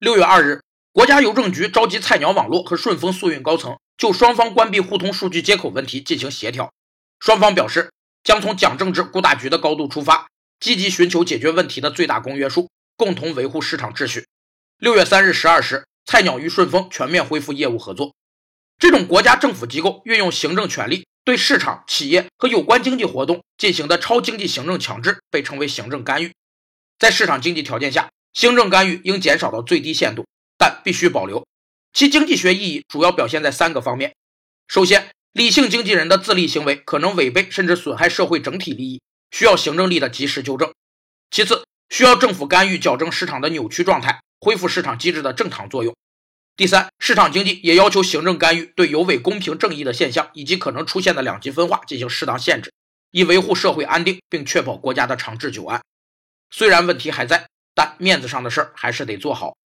[0.00, 0.62] 六月二日，
[0.92, 6.72] 国家邮政局召集菜鸟网络和顺丰速运高层，就双方关闭互通数据接口问题进行协调。
[7.18, 7.92] 双方表示，
[8.24, 10.26] 将从蒋正治顾大局的高度出发，
[10.58, 14.26] 积极寻求解决问题的最大公约数，共同维护市场秩序。
[14.78, 18.14] 六月三日十二时，菜鸟与顺丰全面恢复业务合作。
[18.78, 26.32] 这种国家政府机构运用行政权力对市场、企业和有关经济活动进行的超经济行政强制，被称为行政干预。
[26.98, 30.26] 在市场经济条件下，行政干预应减少到最低限度，
[30.56, 31.46] 但必须保留。
[31.92, 34.14] 其经济学意义主要表现在三个方面：
[34.68, 40.70] 首先，理性经纪人的自利行为可能违背甚至损害社会整体利益，需要行政力的及时纠正；
[41.30, 45.96] 其次，需要政府干预矫正市场的扭曲状态，恢复市场机制的正常作用。
[46.56, 52.72] 第三，市场经济也要求行政干预对有违公平正义的现象以及可能出现的两极分化进行适当限制，
[53.10, 55.80] 以维护社会安定并确保国家的长治久安。
[56.50, 59.59] 虽然问题还在，但面子上的事儿还是得做好。